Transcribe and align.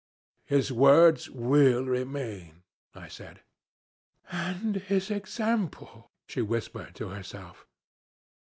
"'His 0.47 0.71
words 0.71 1.29
will 1.29 1.85
remain,' 1.85 2.63
I 2.95 3.07
said. 3.07 3.41
"'And 4.31 4.77
his 4.77 5.11
example,' 5.11 6.09
she 6.27 6.41
whispered 6.41 6.95
to 6.95 7.09
herself. 7.09 7.67